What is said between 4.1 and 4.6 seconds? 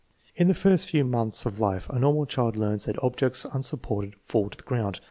fall to